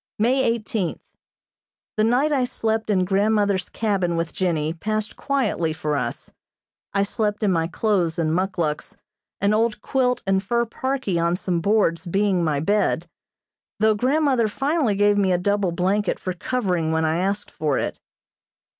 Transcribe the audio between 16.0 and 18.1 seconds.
for covering when I asked for it.